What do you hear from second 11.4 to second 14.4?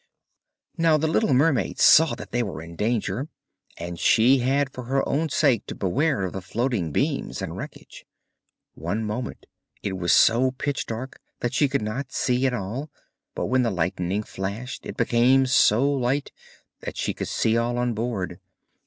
that she could not see at all, but when the lightning